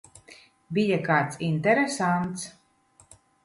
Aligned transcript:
Bija 0.77 0.97
kāds 1.03 1.39
interesants? 1.49 2.51